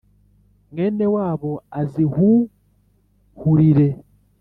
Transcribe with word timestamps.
mwene 0.71 1.05
wabo 1.15 1.51
azihuhurire 1.81 3.87